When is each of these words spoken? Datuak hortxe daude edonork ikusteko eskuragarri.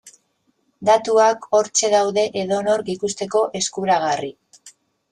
Datuak 0.89 1.45
hortxe 1.59 1.91
daude 1.97 2.25
edonork 2.43 2.93
ikusteko 2.97 3.47
eskuragarri. 3.63 4.37